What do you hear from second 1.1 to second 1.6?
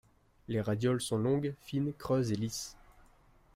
longues,